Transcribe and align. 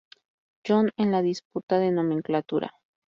John 0.67 0.89
en 0.97 1.11
la 1.11 1.21
disputa 1.21 1.77
de 1.77 1.91
nomenclatura. 1.91 2.73